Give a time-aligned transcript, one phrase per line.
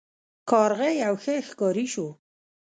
[0.49, 2.07] کارغه یو ښه ښکاري شو.